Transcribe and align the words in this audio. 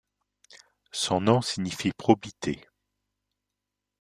Son 0.93 1.21
nom 1.21 1.43
signifie 1.43 1.91
probité. 1.95 2.67